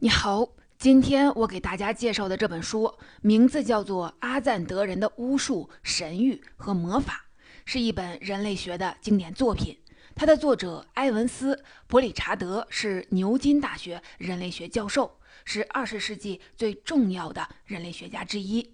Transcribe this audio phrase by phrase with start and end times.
[0.00, 7.26] 你好，今天我给大家介绍的这本书名字叫做《阿赞德人的巫术、神谕和魔法》，
[7.64, 9.76] 是一本人类学的经典作品。
[10.14, 11.56] 它的作者埃文斯·
[11.88, 18.72] 伯里查德是牛津大学人类学教授，是二十世纪最重要的人类学家之一。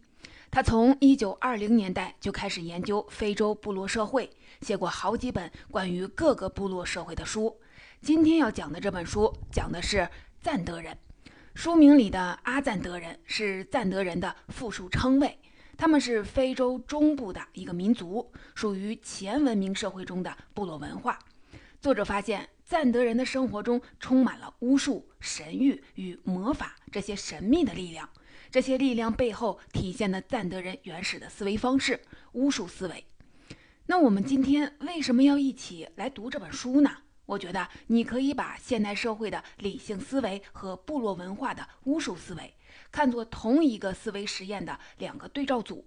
[0.51, 4.29] 他从一九二零年代就开始研究非洲部落社会，
[4.61, 7.59] 写过好几本关于各个部落社会的书。
[8.03, 10.07] 今天要讲的这本书讲的是
[10.43, 10.95] 赞德人。
[11.55, 15.39] 书名里的阿赞德人是赞德人的复数称谓，
[15.77, 21.17] 他们是非洲中部的一个民族，属于前文明社会中的部落文化。
[21.81, 28.11] 作者发现，赞德人的生活中充满了巫术、神谕与魔法这些神秘的力量，
[28.51, 32.01] 这些力量背后体现了赞德人原始的思维方式——
[32.33, 33.07] 巫术思维。
[33.87, 36.91] 那我们今天为什么要一起来读这本书呢？
[37.27, 42.55] 我觉得你可以把现代社会的理性思维和部落文化的巫术思维
[42.93, 45.87] 看作同一个思维实验的两个对照组。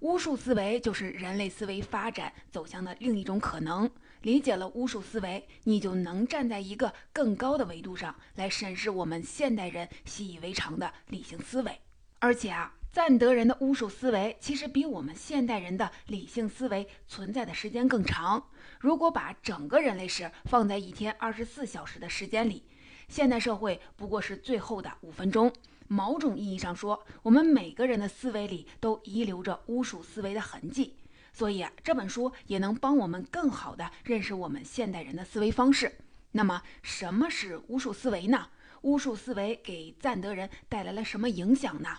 [0.00, 3.90] 巫术思维就是人类思维发展走向的另一种可能。
[4.22, 11.80] 理解了巫术思维，你就能站在一个更高的维度上来审视我们现代人习以为常的理性思维。
[12.20, 12.77] 而且啊。
[12.98, 18.44] 赞德人的巫术思维其实比我们现代人的理性思维存在的时间更长。
[18.80, 22.64] 如果把整个人类史放在一天二十四小时的时间里，
[23.08, 25.52] 现代社会不过是最后的五分钟。
[25.86, 30.96] 某种意义上说，我们每个人的思维里都遗留着巫术思维的痕迹。
[31.32, 35.98] 所以啊，这本书也能帮我们更好地认识我们现代人的思维方式。
[36.32, 38.48] 那么，什么是巫术思维呢？
[38.82, 41.90] 巫术思维给赞德人带来了什么影响呢？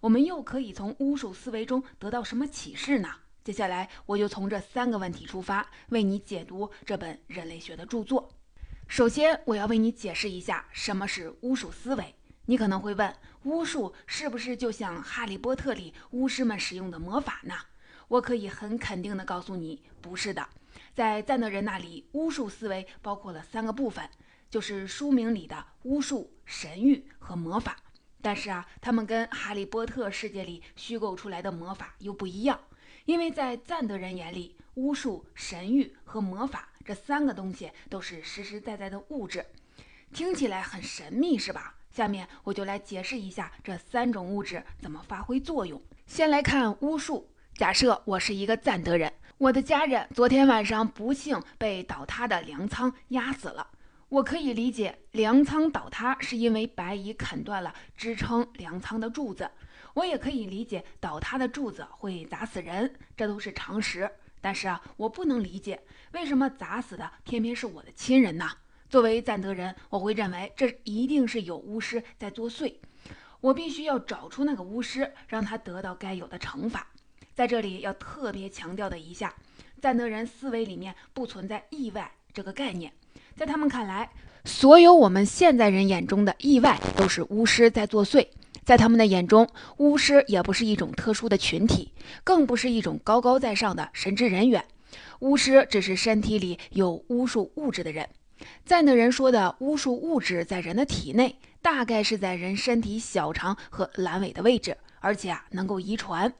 [0.00, 3.08] 我们又可以从巫术思维中得到什么启示呢？
[3.42, 8.28] 接下来我就从这三个问题出发，为你解读这本人类学的著作。
[8.86, 12.14] 首先，我要为你解释一下什么是巫术思维。
[12.46, 17.54] 你可能会问，巫术是不是就像《哈利波特》里巫师们使用的魔法呢？
[18.08, 20.48] 我可以很肯定地告诉你，不是的。
[20.94, 24.08] 在赞德人那里，巫术思维包括了三个部分，
[24.48, 27.76] 就是书名里的巫术、神谕和魔法。
[28.20, 32.58] 但是啊，他们跟哈利波特世界里虚构出来的魔法又不一样，
[33.04, 39.44] 因为在赞德人眼里，巫术、神谕和魔法这三个东西都是实实在在的物质，
[40.12, 41.74] 听起来很神秘，是吧？
[41.90, 45.80] 下面我就来解释一下这三种物质怎么发挥作用。
[46.06, 53.66] 先来看巫术，假设我是一个赞德人，我的家人昨天晚上不幸被倒塌的粮仓压死了。
[54.08, 59.50] 我可以理解粮仓倒塌是因为白蚁啃断了支撑粮仓的柱子，
[59.92, 64.10] 我也可以理解倒塌的柱子会砸死人，这都是常识。
[64.40, 65.82] 但是啊，我不能理解
[66.12, 68.48] 为什么砸死的偏偏是我的亲人呢？
[68.88, 72.76] 作为赞德人，我会认为这一定是有巫师在作祟。
[73.40, 76.86] 我必须要找出那个巫师，让他得到该有的惩罚。
[77.34, 79.34] 在这里要特别强调的一下，
[79.82, 82.90] 赞德人思维里面不存在意外这个概念。
[83.38, 84.10] 在他们看来，
[84.44, 88.26] 所有我们现在人眼中的意外都是巫师在作祟。
[88.64, 91.92] 在他们的眼中，巫师也不是一种特殊的群体，
[92.24, 94.64] 更不是一种高高在上的神职人员。
[95.20, 98.08] 巫师只是身体里有巫术物质的人。
[98.64, 104.76] 赞德人说的巫术物质在人的体内，大概是在人身体小肠和阑尾的位置。
[105.00, 106.32] 而且啊，能够遗传，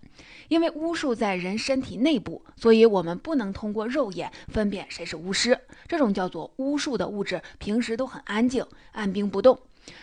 [0.49, 5.59] 因为巫术在人身体内部，所以我们不能通过肉眼分辨谁是巫师。
[5.87, 9.59] 这种叫做巫术的物质，平时都很安静，按兵不动。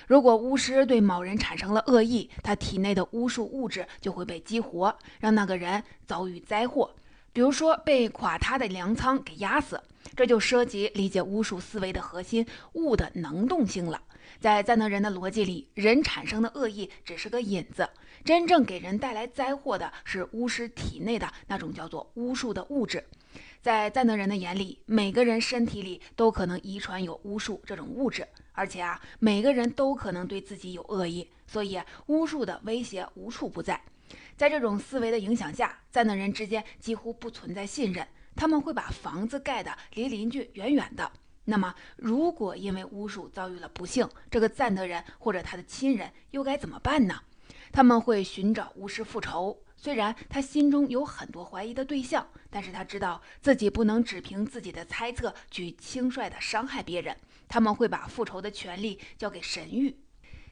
[0.08, 6.90] 如果巫师对某人产生了恶意，他体内的巫术物质就会被激活，让那个人遭遇灾祸，
[7.32, 9.80] 比如说被垮塌的粮仓给压死。
[10.16, 14.02] 这就涉及理解巫术思维的核心物的能动性了。
[14.40, 17.90] 在赞德人的逻辑里，人产生的恶意只是个引子，
[18.24, 23.04] 真正给人带来灾祸的是巫师体内的那种叫做巫术的物质。
[23.62, 33.82] 在赞德人的眼里，每个人身体里都可能遗传有巫术这种物质，而且啊，每个人都可能对自己有恶意，所以巫术的威胁无处不在。
[34.38, 41.12] 在这种思维的影响下，赞德人之间几乎不存在信任，他们会把房子盖得离邻居远远的。
[41.46, 47.22] 那么，如果因为巫术遭遇了不幸，这个赞德人或者他的亲人又该怎么办呢？
[47.72, 49.62] 他们会寻找巫师复仇。
[49.78, 57.16] 虽然他心中有很多怀疑的对象，但是他知道自己不能只凭自己的猜测去轻率地伤害别人。
[57.48, 59.94] 他们会把复仇的权利交给神谕。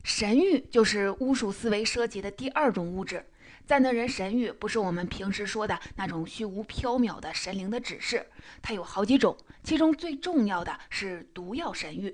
[0.04, 3.26] 神谕就是巫术思维涉及的第二种物质。
[3.66, 8.28] 赞德人神谕不是我们平时说的那种虚无缥缈的神灵的指示，
[8.62, 12.14] 它有好几种，其中最重要的是毒药神谕。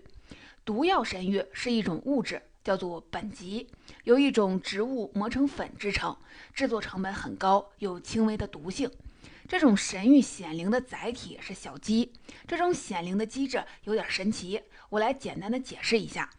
[0.64, 3.68] 毒药神谕是一种物质，叫做苯基，
[4.04, 6.16] 由一种植物磨成粉制成，
[6.54, 8.90] 制作成本很高，有轻微的毒性。
[9.48, 12.14] 这种神域显灵的载体是小鸡，
[12.48, 16.30] 这种显灵的机制有点神奇，我来简单的解释一下。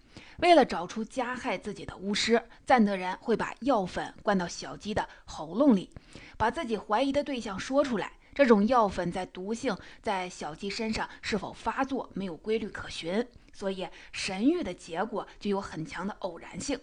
[0.40, 5.90] 为了找出加害自己的巫师，赞德人会把药粉灌到小鸡的喉咙里，
[6.38, 8.12] 把自己怀疑的对象说出来。
[8.34, 16.80] 这种药粉在毒性在小鸡身上是否发作没有规律可循，所以神谕的结果就有很强的偶然性。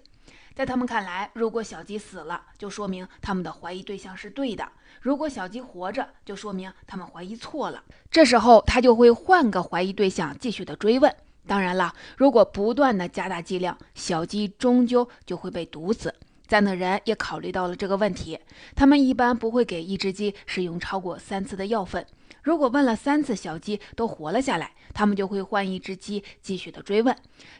[0.54, 4.66] 在他们看来，如果小鸡死了，就说明他们的怀疑对象是对的；
[5.02, 7.84] 如果小鸡活着，就说明他们怀疑错了。
[8.12, 11.16] 这时候他就会换个怀疑对象继续的追问。
[11.48, 16.14] 当然了，如果不断的加大剂量，小鸡终究就会被毒死。
[16.46, 18.40] 赞德人也考虑到了这个问题，
[18.76, 22.06] 他们一般不会给一只鸡使用超过三次的药粉。
[22.44, 27.14] 如果问了三次小鸡都活了下来，他们就会换一只鸡继续的追问，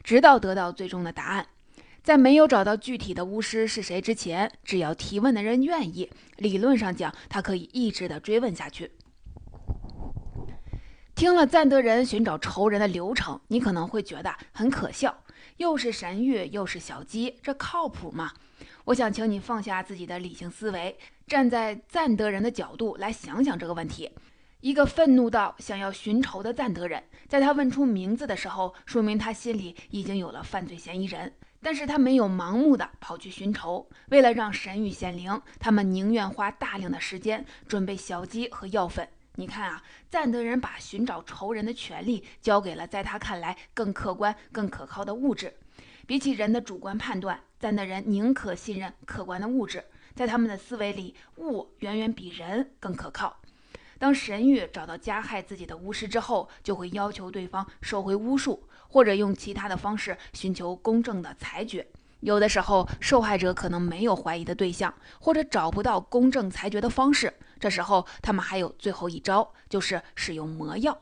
[0.04, 1.48] 直到得到最终的答案。
[2.02, 8.92] 在没有找到具体的巫师是谁之前，只要提问的人愿意，理论上讲，他可以一直的追问下去。
[11.18, 15.24] 听了赞德人寻找仇人的流程，你可能会觉得很可笑，
[15.58, 18.32] 又是神谕，又是小鸡，这靠谱吗？
[18.86, 24.12] 我想请你放下自己的理性思维，站在赞德人的角度来想想这个问题。
[24.60, 33.90] 一个愤怒到想要寻仇的赞德人，在他问出名字的时候，说明他心里已经有了犯罪嫌疑人，但是他没有盲目的跑去寻仇。
[34.10, 39.10] 为了让神谕显灵，他们宁愿花大量的时间准备小鸡和药粉。
[39.40, 45.54] 你看啊，赞德人把寻找仇人的权利交给了在他看来更客观、更可靠的物质。
[46.08, 49.86] 比起人的主观判断，赞德人宁可信任客观的物质。
[50.16, 53.38] 在他们的思维里，物远远比人更可靠。
[54.00, 61.86] 当神谕找到加害自己的巫师之后，就会要求对方收回巫术，或者用其他的方式寻求公正的裁决。
[62.22, 67.32] 有的时候，受害者可能没有怀疑的对象，或者找不到公正裁决的方式。
[67.60, 70.98] 这时候，他们还有最后一招，就是使用魔药。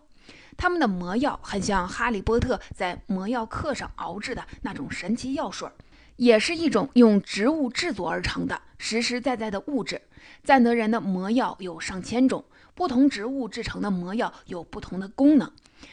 [0.57, 5.69] 他们的魔药很像哈利波特在魔药课上熬制的那种神奇药水，
[6.15, 10.01] 也是一种用植物制作而成的实实在在的物质。
[10.43, 15.51] 赞德人的魔药有上千种，不同植物制成的魔药有不同的功能，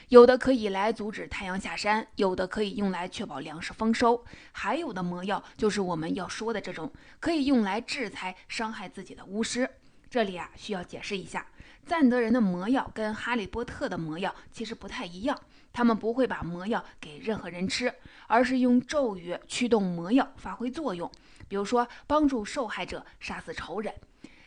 [0.08, 9.69] 有的可以来阻止太阳下山，有的可以用来确保粮食丰收，还有的魔药就是我们要说的这种，可以用来制裁伤害自己的巫师。
[10.12, 11.47] 这里啊，需要解释一下。
[11.87, 15.41] 赞德人的魔药跟哈利波特的魔药其实不太一样，
[15.73, 17.91] 他们不会把魔药给任何人吃，
[18.26, 21.11] 而是用咒语驱动魔药发挥作用，
[21.49, 23.94] 比如说帮助受害者杀死仇人。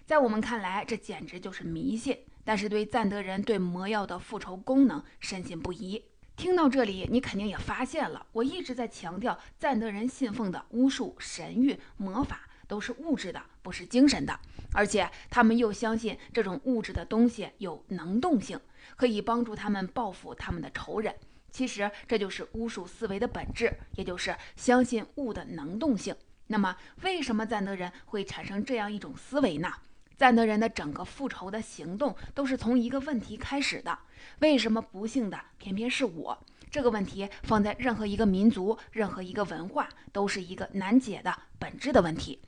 [0.06, 6.00] 在我们看来，这简直就是迷信，但是对赞德人对魔药的复仇功能深信不疑。
[6.35, 14.39] 听到这里，你肯定也发现了，我一直在强调赞德人信奉的巫术、神谕、魔法都是物质的，不是精神的。
[14.75, 18.60] 而且他们又相信这种物质的东西有能动性，
[18.98, 21.16] 可以帮助他们报复他们的仇人。
[21.50, 26.13] 其实这就是巫术思维的本质，也就是相信物的能动性。
[26.48, 29.72] 那么，为什么赞德人会产生这样一种思维呢？
[30.18, 33.98] 赞德人的整个复仇的行动都是从一个问题开始的：
[34.39, 36.38] 为什么不幸的偏偏是我？
[36.69, 42.39] 这个问题放在任何一个民族、任何一个文化，都是一个难解的本质的问题。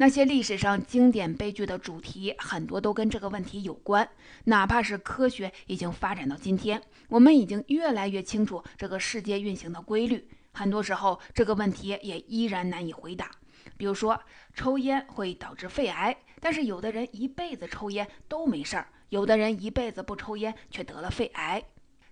[0.00, 4.08] 那些历史上经典悲剧的主题，很多都跟这个问题有关。
[4.44, 13.28] 哪怕是科学已经发展到今天，我们已经越来越清楚这个世界运行的规律，很多时候这个问题也依然难以回答。
[13.76, 14.20] 比如说，
[14.54, 21.60] 抽烟会导致肺癌，但是有的人一辈子抽烟都没事儿，有的人一辈子不抽烟却得了肺癌。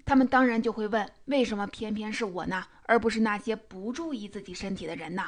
[0.04, 5.22] 他们当然就会问：为什么偏偏是我呢，而不是那些不注意自己身体的人呢？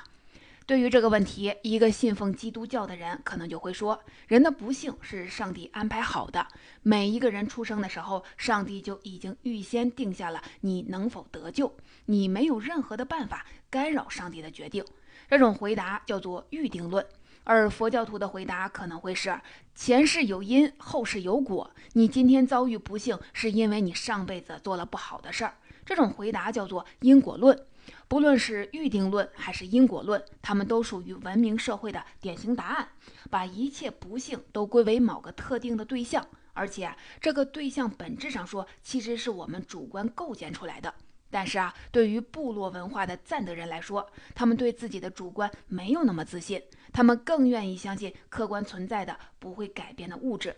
[0.68, 6.46] 对于这个问题，一个信奉基督教的人可能就会说：人的不幸是上帝安排好的。
[6.82, 14.84] 每一个人出生的时候，上帝就已经预先定下了你能否得救，你没有任何的办法干扰上帝的决定。
[15.30, 17.02] 这种回答叫做预定论。
[17.48, 19.40] 而佛教徒的回答可能会是：
[19.74, 21.70] 前世有因，后世有果。
[21.94, 25.54] 你今天遭遇不幸，是因为你上辈子做了不好的事儿。
[25.82, 27.58] 这种回答叫做因果论。
[28.06, 32.86] 不论是预定论还是因果论，他们都属于文明社会的典型答案，
[33.30, 40.92] 把一切不幸都归为某个特定的对象，而且这个对象本质上说其实是我们主观构建出来的。
[41.30, 50.56] 但是啊，对于部落文化的赞德人来说，他们对自己的主观没有那么自信，他们更愿意相信客观存在的不会改变的物质。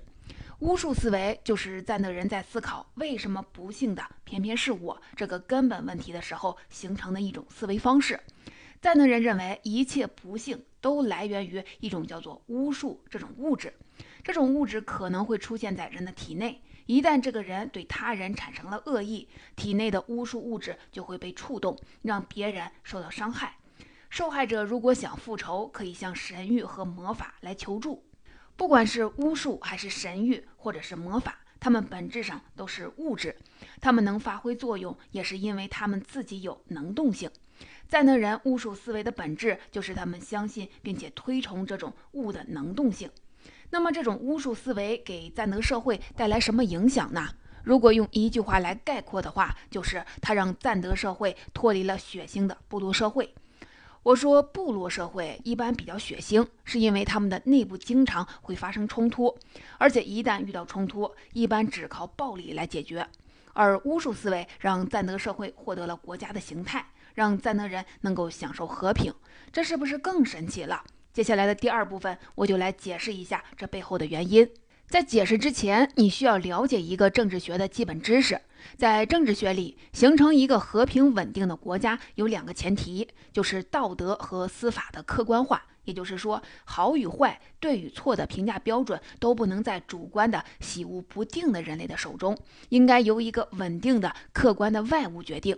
[0.60, 8.20] 巫术思维就是赞德人在思考为什么不幸的偏偏是我这个根本问题的时候形成的一种思维方式。
[8.80, 13.72] 赞德人认为一切不幸都来源于一种叫做巫术这种物质，
[14.22, 16.60] 这种物质可能会出现在人的体内。
[16.86, 23.56] 一旦这个人对他人产生了恶意，体内的巫术物质就会被触动，让别人受到伤害。
[24.08, 28.04] 受害者如果想复仇，可以向神谕和魔法来求助。
[28.56, 33.36] 不管是巫术还是神谕，或者是魔法，它们本质上都是物质，
[33.80, 37.30] 它们能发挥作用，也是因为它们自己有能动性。
[37.86, 43.08] 赞德人巫术思维的本质就是他们相信并且推崇这种物的能动性。
[43.70, 47.28] 那么，这种巫术思维给赞德社会带来什么影响呢？
[47.62, 53.34] 如果用一句话来概括的话，就是它让赞德社会脱离了血腥的部落社会。
[54.02, 59.38] 我说，部落社会一般比较血腥，是因为他们的内部经常会发生冲突，
[59.78, 63.06] 而且一旦遇到冲突，一般只靠暴力来解决。
[63.52, 69.12] 而巫术思维让赞德社会获得了国家的形态，让赞德人能够享受和平，
[69.52, 70.82] 这是不是更神奇了？
[71.12, 74.48] 接下来的第二部分，我就来解释一下这背后的原因。
[74.86, 78.40] 在解释之前，你需要了解一个政治学的基本知识。
[78.76, 85.64] 在政治学里，形成一个和平稳定的国家有两个前提，就是道德和司法的客观化。
[85.84, 92.36] 也就是说，好与坏、对与错的评价标准都不能在主观的喜恶不定的人类的手中，
[92.68, 95.56] 应该由一个稳定的客观的外物决定。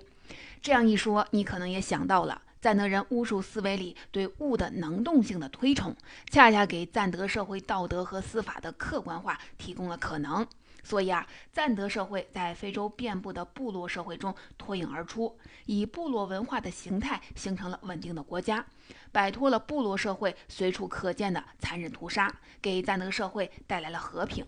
[0.60, 2.42] 这样一说，你可能也想到了。
[2.62, 5.96] 赞德人巫术思维里对物的能动性的推崇，
[6.30, 10.46] 恰恰给赞德社会道德和司法的客观化提供了可能。
[10.84, 18.64] 所以啊，赞德社会在非洲遍布的部落社会中脱颖而出，以部落文化的形态形成了稳定的国家，
[19.10, 24.46] 摆脱了部落社会随处可见的残忍屠杀，给赞德社会带来了和平。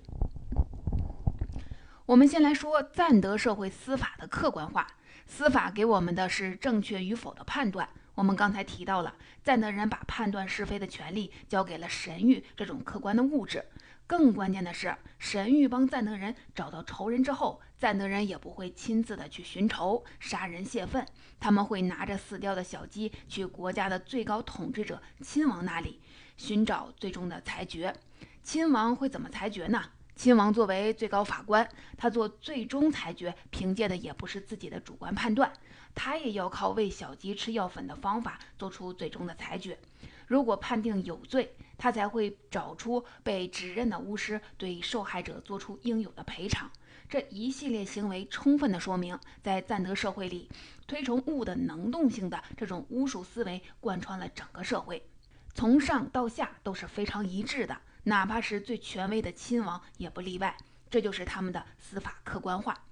[2.07, 4.87] 我们先来说赞德社会司法的客观化，
[5.27, 7.89] 司法给我们的是正确与否的判断。
[8.15, 13.65] 我们刚才提到了，赞德人把判断是非的权利交给了神谕这种客观的物质。
[14.07, 21.05] 更关键的是，神谕帮赞德人找到仇人之后，赞德人也不会亲自的去寻仇、杀人泄愤，
[21.41, 26.01] 他们会拿着死掉的小鸡去国家的最高统治者亲王那里
[26.37, 27.95] 寻找最终的裁决。
[28.43, 29.83] 亲王会怎么裁决呢？
[30.15, 35.51] 亲王作为最高法官，他做最终裁决，凭借的也不是自己的主观判断。
[35.95, 39.79] 他也要靠喂小鸡吃药粉的方法做出最终的裁决。
[40.27, 46.71] 如果判定有罪，他才会找出被指认的巫师，对受害者做出应有的赔偿。
[47.09, 50.49] 这一系列行为充分的说明，在赞德社会里，
[50.87, 55.07] 推崇物的能动性的这种巫术思维贯穿了整个社会，
[55.55, 60.57] 从上到下都是非常一致的，哪怕是最权威的亲王也不例外。
[60.91, 62.85] 这就是他们的司法客观化。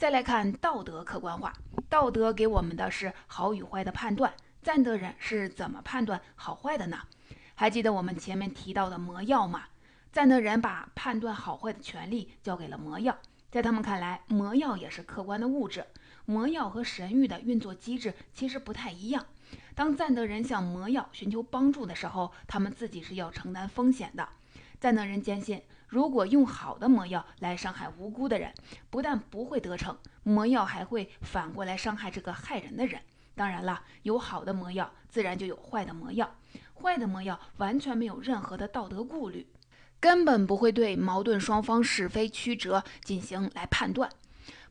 [0.00, 1.52] 再来看道德客观化，
[1.90, 4.32] 道德给我们的是好与坏的判断。
[4.62, 7.00] 赞德人是怎么判断好坏的呢？
[7.54, 9.64] 还记得我们前面提到的魔药吗？
[10.10, 13.14] 赞德人把判断好坏的权利交给了魔药，
[13.50, 15.84] 在他们看来，魔药也是客观的物质。
[16.24, 19.26] 魔药和神谕的运作机制其实不太一样。
[19.74, 24.26] 当赞德人向魔药寻求帮助的时候，他们自己是要承担风险的。
[24.80, 25.60] 赞德人坚信。
[25.90, 28.54] 如果用好的魔药来伤害无辜的人，
[28.90, 33.00] 不但不会得逞，魔药还会反过来伤害这个害人的人。
[33.34, 36.36] 当然了，有好的魔药，自然就有坏的魔药。
[36.80, 39.48] 坏的魔药完全没有任何的道德顾虑，
[39.98, 44.08] 根本不会对矛盾双方是非曲折进行来判断。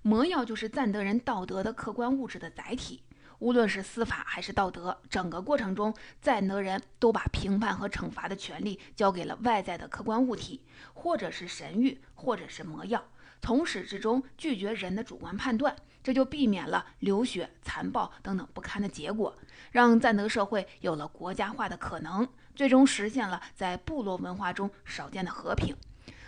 [0.01, 3.03] 魔药就是赞德人道德的客观物质的载体。
[3.39, 10.61] 无论是司法还是道德，整个过程中，赞德人都把评判和惩罚的权利交给了外在的客观物体，
[10.93, 13.03] 或者是神谕，或者是魔药，
[13.41, 19.33] 从始至终拒绝人的主观判断，这就避免了流血、残暴等等不堪的结果，
[19.71, 25.75] 让赞德社会有了国家化的可能，最终实现了在部落文化中少见的和平。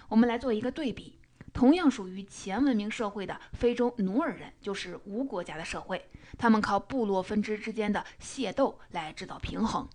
[0.08, 1.21] 我们来做一个对比。
[1.54, 6.10] 同样属于前文明社会的非洲努尔人，就是无国家的社会。
[6.38, 9.88] 他们靠部落分支之间的械斗来制造平衡，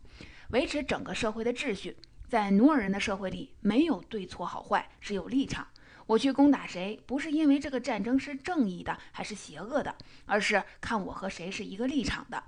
[0.50, 1.96] 维持整个社会的秩序。
[2.28, 5.66] 在努尔人的社会里，没有对错好坏，只有立场。
[6.06, 9.94] 我去攻打谁，不是因为这个战争是正义的还是邪恶的，
[10.26, 12.42] 而是看我和谁是一个立场的。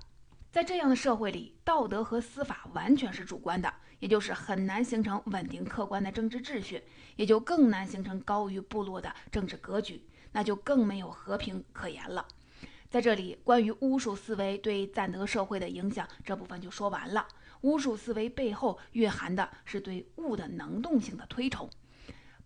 [0.51, 6.81] 在这样的社会里，道德和司法完全是主观的，也就是很难形成稳定客观的政治秩序，
[7.15, 12.25] 也就更难形成高于部落的政治格局，那就更没有和平可言了。
[12.89, 17.27] 在这里，关于巫术思维对赞德社会的影响这部分就说完了。
[17.61, 21.69] 巫术思维背后蕴含的是对物的能动性的推崇。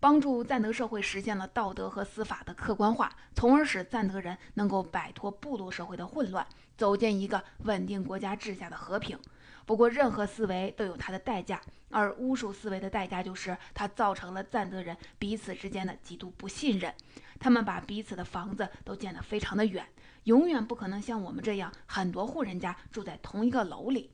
[0.04, 6.46] 帮助赞德社会实现了道德和司法的客观化，从而使赞德人能够摆脱部落社会的混乱，
[6.76, 9.18] 走进一个稳定国家治下的和平。
[9.64, 11.58] 不过，任何思维都有它的代价，
[11.88, 16.92] 而巫术思维的代价就是它造成了赞德人彼此之间的极度不信任。
[17.40, 19.86] 他们把彼此的房子都建得非常的远，
[20.24, 24.10] 永远不可能像我们这样很多户人家住在同一个楼里。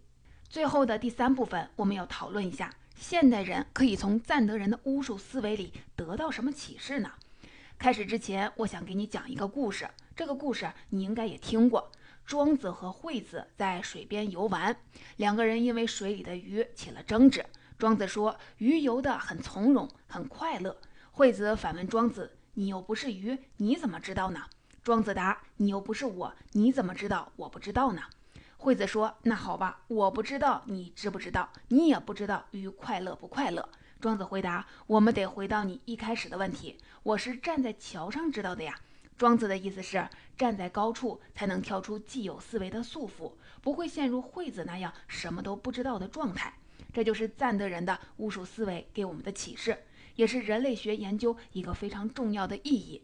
[0.49, 7.11] 最后的第三部分，我们要讨论一下现代人可以从赞德人的巫术思维里得到什么启示呢？
[7.78, 9.88] 开始之前，我想给你讲一个故事。
[10.14, 11.90] 这个故事你应该也听过：
[12.26, 14.76] 庄子和惠子在水边游玩，
[15.16, 17.45] 两个人因为水里的鱼起了争执。
[17.78, 20.76] 庄子说鱼游得很从容，很快乐。
[21.11, 24.45] 惠子反问庄子：“你又不是鱼，你怎么知道呢？”
[24.85, 28.02] 庄子答：“你又不是我，你怎么知道我不知道呢？”
[28.61, 33.67] 惠子说：“那好吧，我不知道你知不知道，你也不知道鱼快乐不快乐。”
[33.99, 38.79] 庄子回答：“我们得回到你一开始的问题，我是站在桥上知道的呀。”
[39.17, 46.52] 庄子的意思是，站在高处才能跳出既有思维的束缚，不会陷入惠子那样什么都不知道的状态。
[46.93, 49.79] 这就是赞德人的巫术思维给我们的启示，
[50.17, 53.02] 也是人类学研究一个非常重要的意义。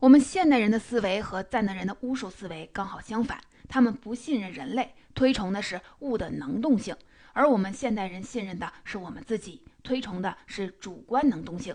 [0.00, 3.40] 我们现代人的思维和赞德人的巫术思维刚好相反。
[3.68, 6.94] 他们不信任人类，推崇的是物的能动性；
[7.32, 11.74] 而我们现代人信任的是我们自己，推崇的是主观能动性。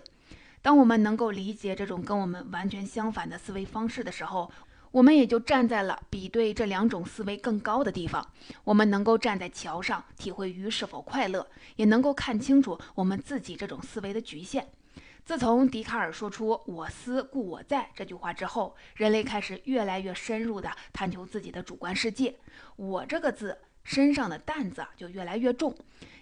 [0.60, 4.50] 当我们能够理解这种跟我们完全相反的思维方式的时候，
[4.92, 8.24] 我们也就站在了比对这两种思维更高的地方。
[8.62, 11.46] 我们能够站在桥上，体会鱼是否快乐，
[11.76, 14.68] 也能够看清楚我们自己这种思维的局限。
[15.24, 22.36] 自从笛卡尔说出“我思故我在”这句话之后，人类开始越来越深入地探求自己的主观世界。
[22.74, 25.72] 我这个字身上的担子就越来越重。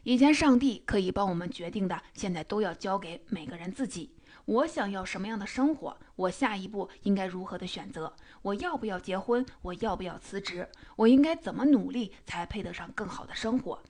[0.02, 4.14] 以前上帝可以帮我们决定的，现在都要交给每个人自己。
[4.44, 5.96] 我想要什么样的生活？
[6.14, 8.14] 我下一步应该如何的选择？
[8.42, 9.44] 我要不要结婚？
[9.62, 10.68] 我要不要辞职？
[10.96, 13.82] 我应该怎么努力才配得上更好的生活？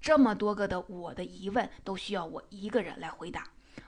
[0.00, 3.44] 这么多个的我的疑问，都需要我一个人来回答。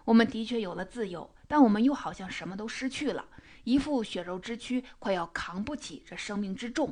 [0.09, 3.27] 我们的确有了自由，但我们又好像什么都失去了，
[3.65, 6.91] 一副血肉之躯快要扛不起这生命之重。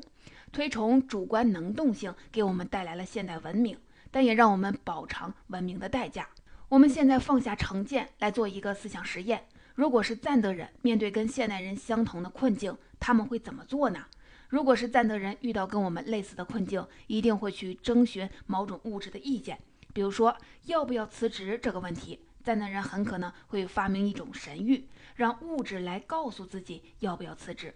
[0.53, 3.79] 推崇主观能动性，给我们带来了现代文明，
[4.11, 6.29] 但也让我们饱尝文明的代价。
[6.69, 14.05] 我们现在放下成见，来做一个思想实验：如果是赞德人面对跟现代人相同的困境，他们会怎么做呢？
[14.51, 19.59] 如果是赞德人遇到跟我们类似的困境，一定会去征询某种物质的意见，
[19.95, 22.21] 比如说要不要辞职这个问题。
[22.47, 24.85] 赞的人很可能会发明一种神谕，
[25.17, 27.75] 让物质来告诉自己要不要辞职。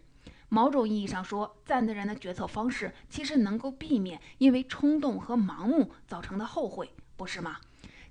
[0.49, 7.57] 某种意义上说，赞的人的决策方式其实能够避免因为冲动和盲目造成的后悔，不是吗？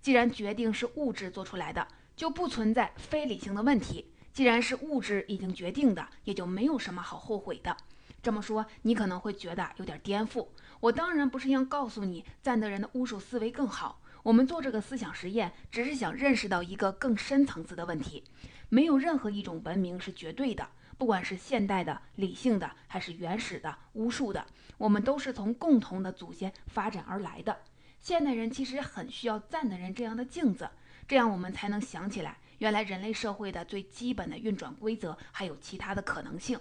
[0.01, 4.11] 既然决定是物质做出来的，就不存在非理性的问题。
[4.33, 7.77] 既然是物质已经决定的，也就没有什么好后悔的。
[8.21, 10.45] 这么说，你可能会觉得有点颠覆。
[10.81, 14.01] 我当然不是要告诉你赞德人的巫术思维更好。
[14.23, 18.23] 我们做这个思想实验，只是想认识到一个更深层次的问题：
[18.67, 24.45] 没有任何一种文明是绝对的，不管是现代的、理性的，还是原始的、巫术的，
[24.77, 27.57] 我们都是从共同的祖先发展而来的。
[28.01, 30.69] 现代人其实很需要赞的人这样的镜子，
[31.07, 36.59] 这样我们才能想起来，原来人类社会的最基本的运转规则还有其他的可能性。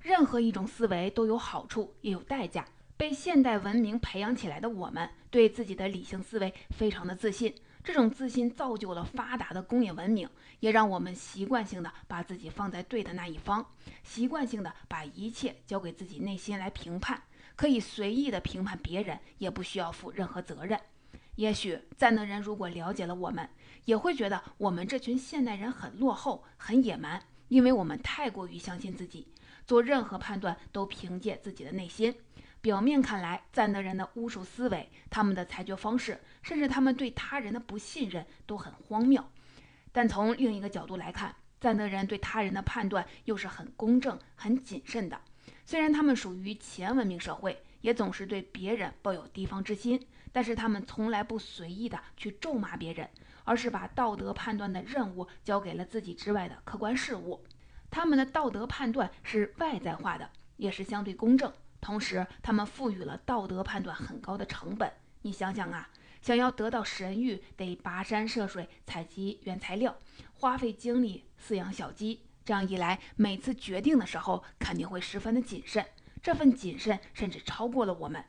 [0.00, 2.64] 任何一种思维都有好处，也有代价。
[3.00, 7.54] 被现代文明培养起来的我们，对自己的理性思维非常的自信。
[7.82, 13.66] 这种自信造就了发达的工业文明，也让我们习惯性的把自己放在对的那一方，
[14.04, 17.22] 习惯性的把一切交给自己内心来评判，
[17.56, 20.78] 可以随意的评判别人，也不需要负任何责任。
[21.36, 23.48] 也许赞德人如果了解了我们，
[23.86, 29.26] 也会觉得我们这群现代人很落后、很野蛮，因为我们太过于相信自己，
[29.66, 32.14] 做任何判断都凭借自己的内心。
[32.60, 39.24] 表面看来，赞德人的巫术思维、他们的裁决方式，甚至他们对他人的不信任都很荒谬。
[39.92, 45.20] 但从另一个角度来看，赞德人对他人的判断又是很公正、很谨慎的。
[45.64, 53.08] 虽然他们属于前文明社会，也总是对别人抱有提防之心，但是他们从来不随意的去咒骂别人，
[53.44, 57.42] 而是把道德判断的任务交给了自己之外的客观事物。
[57.90, 61.52] 他们的道德判断是外在化的，也是相对公正。
[61.80, 64.92] 同时，他们赋予了道德判断很高的成本。
[65.22, 65.88] 你想想啊，
[66.20, 69.96] 想要得到神谕，得跋山涉水采集原材料，
[70.34, 72.22] 花费精力饲养小鸡。
[72.44, 75.84] 这样一来，每次决定的时候肯定会十分的谨慎。
[76.22, 78.24] 这份谨慎甚至超过了我们。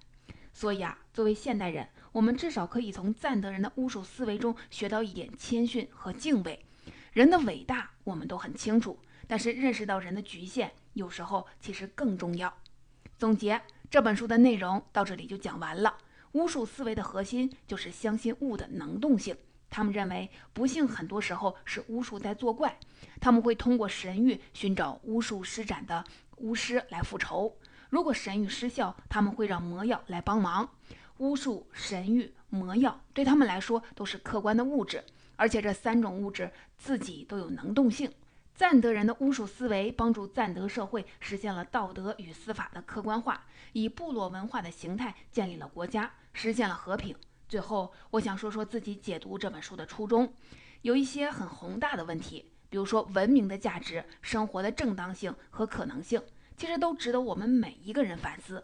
[0.54, 6.66] 所以啊，作为现代人，我们至少可以从赞德人的巫术思维中学到一点谦逊和敬畏。
[7.14, 12.54] 人的伟大我们都很清楚，但是认识到人的局限，有时候其实更重要。
[13.22, 15.96] 总结这本书的内容到这里就讲完了。
[16.32, 19.38] 巫术思维的核心就是相信物的能动性。
[19.70, 22.76] 他们认为不幸很多时候是巫术在作怪，
[23.20, 26.04] 他们会通过神谕寻找巫术施展的
[26.38, 27.56] 巫师来复仇。
[27.92, 30.68] 如果神谕失效，他们会让魔药来帮忙。
[31.20, 35.04] 巫术、神谕、魔药对他们来说都是客观的物质，
[35.36, 38.12] 而且这三种物质自己都有能动性。
[38.62, 43.44] 赞德人的巫术思维帮助赞德社会实现了道德与司法的客观化，
[43.74, 47.16] 以部落文化的形态建立了国家，实现了和平。
[47.50, 50.32] 最后，我想说说自己解读这本书的初衷，
[50.84, 56.22] 有一些很宏大的问题，比如说文明的价值、生活的正当性和可能性，
[56.56, 58.64] 其实都值得我们每一个人反思。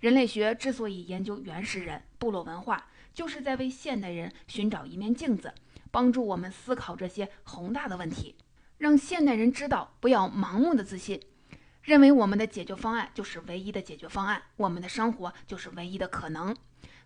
[0.00, 5.54] 人类学之所以研究原始人、部落文化，就是在为现代人寻找一面镜子，
[5.90, 8.36] 帮助我们思考这些宏大的问题，
[8.78, 11.20] 让现代人知道不要盲目的自信，
[11.82, 16.56] 认为我们的解决方案就是唯一的解决方案，我们的生活就是唯一的可能。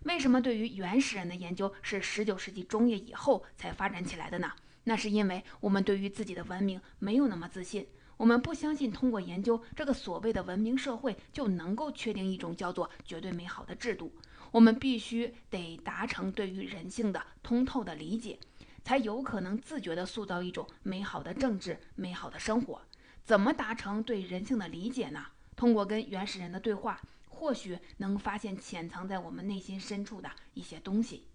[0.03, 4.51] 为什么对于原始人的研究是十九世纪中叶以后才发展起来的呢？
[4.83, 14.13] 那是因为我们对于自己的文明没有那么自信，我们不相信通过研究这个所谓的文明社会就能够确定一种叫做绝对美好的制度。
[14.51, 18.37] 我们必须得达成对于人性的通透的理解，
[18.83, 22.81] 才有可能自觉地塑造一种美好的政治、美好的生活。
[23.23, 25.25] 怎么达成对人性的理解呢？
[25.55, 27.01] 通过跟原始人的对话。
[27.35, 31.25] 或许能发现潜藏在我们内心深处的一些东西。